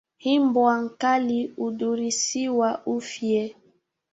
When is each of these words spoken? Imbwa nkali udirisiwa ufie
Imbwa 0.33 0.71
nkali 0.85 1.39
udirisiwa 1.65 2.69
ufie 2.95 3.43